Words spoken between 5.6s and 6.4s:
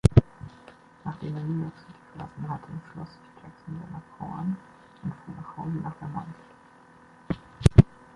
nach Vermont.